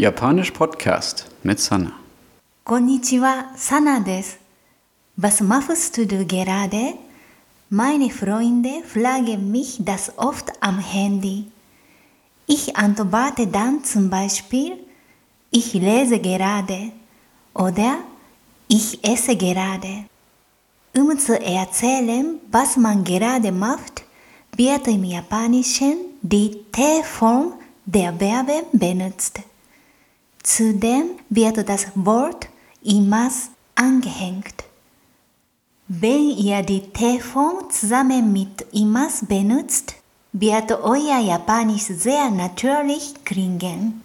[0.00, 1.92] Japanisch Podcast mit Sana.
[2.64, 4.38] Konnichiwa, Sana des.
[5.16, 6.94] Was machst du gerade?
[7.68, 11.44] Meine Freunde fragen mich das oft am Handy.
[12.46, 14.78] Ich antworte dann zum Beispiel,
[15.50, 16.92] ich lese gerade
[17.52, 17.98] oder
[18.68, 20.06] ich esse gerade.
[20.96, 24.04] Um zu erzählen, was man gerade macht,
[24.56, 27.52] wird im Japanischen die T-Form
[27.84, 29.40] der Verben benutzt.
[30.42, 32.48] Zudem wird das Wort
[32.82, 34.64] imas angehängt.
[35.88, 39.94] Wenn ihr die T-Form zusammen mit imas benutzt,
[40.32, 44.02] wird euer Japanisch sehr natürlich klingen.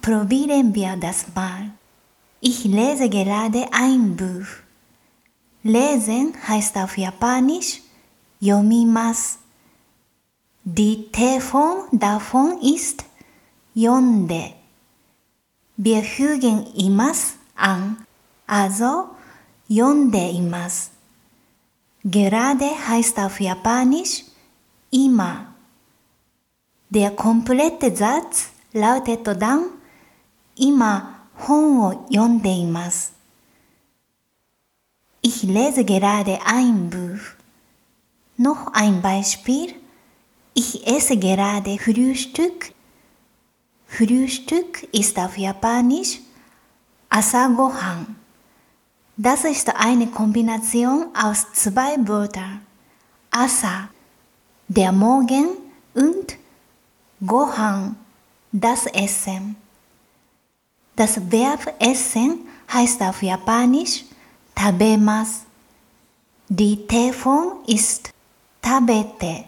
[0.00, 1.70] Probieren wir das mal.
[2.40, 4.46] Ich lese gerade ein Buch.
[5.62, 7.82] Lesen heißt auf Japanisch
[8.40, 9.38] yomimasu.
[10.64, 13.04] Die T-Form davon ist
[13.74, 14.61] yonde.
[15.76, 18.04] Wir fügen imas an,
[18.46, 19.08] also
[19.68, 20.90] yonde imas.
[22.04, 24.24] Gerade heißt auf Japanisch
[24.90, 25.46] immer.
[26.90, 29.64] Der komplette Satz lautet dann
[30.56, 31.14] immer
[31.46, 33.12] Hon wo yonde imas.
[35.22, 37.22] Ich lese gerade ein Buch.
[38.36, 39.74] Noch ein Beispiel.
[40.52, 42.72] Ich esse gerade Frühstück
[43.94, 46.20] Frühstück ist auf Japanisch
[47.10, 48.16] Asagohan.
[49.18, 52.62] Das ist eine Kombination aus zwei Wörtern.
[53.30, 53.90] Asa,
[54.66, 55.48] der Morgen
[55.92, 56.38] und
[57.20, 57.96] Gohan,
[58.50, 59.56] das Essen.
[60.96, 64.06] Das Verb essen heißt auf Japanisch
[64.54, 65.42] tabemas.
[66.48, 68.08] Die T-Form ist
[68.62, 69.44] tabete.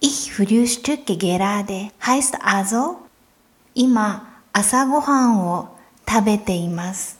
[0.00, 3.03] Ich frühstücke gerade heißt also
[3.75, 5.69] 今朝ごはんを
[6.07, 7.19] 食べています。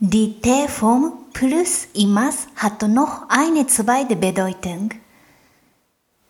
[0.00, 4.90] Die T-Form plus imas hat noch eine zweite Bedeutung.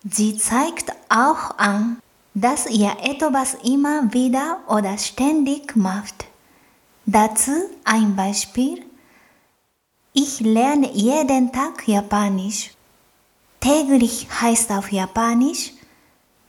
[0.09, 1.99] Sie zeigt auch an,
[2.35, 6.25] dass ihr etwas immer wieder oder ständig macht.
[7.05, 7.53] Dazu
[7.85, 8.85] ein Beispiel.
[10.15, 12.71] Ich lerne jeden Tag Japanisch.
[13.61, 15.73] Täglich heißt auf Japanisch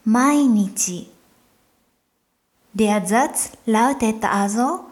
[0.05, 1.07] Mainichi.
[2.73, 4.85] Der Satz lautet also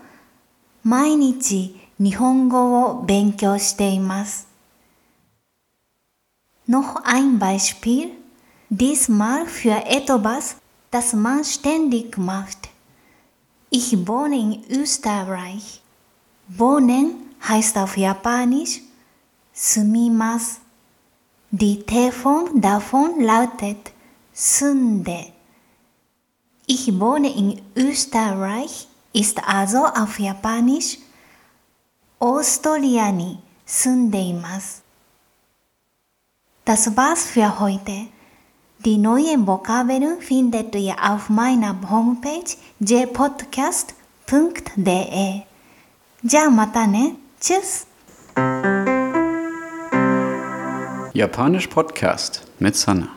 [0.84, 4.48] 毎日日本語を勉強しています。
[6.68, 8.12] Noch ein Beispiel.
[8.70, 10.58] Diesmal für etwas,
[10.92, 12.70] das man ständig macht.
[13.70, 15.82] Ich wohne in Österreich.
[16.50, 17.16] Wohnen
[17.48, 18.82] heißt auf Japanisch
[19.54, 20.60] sumimas.
[21.52, 23.92] Die T-Form davon lautet
[24.34, 25.28] sunde.
[26.72, 31.00] Ich wohne in Österreich ist also auf Japanisch
[32.20, 34.84] オーストリアに住んでいます。
[36.66, 38.08] Das war's für heute.
[38.84, 43.96] Die neuen Vokabeln findet ihr auf meiner Homepage jpodcast.de.
[46.24, 47.16] じゃあまたね。
[47.40, 47.88] Tschüss!
[51.14, 53.10] Japanisch Podcast mit Sana.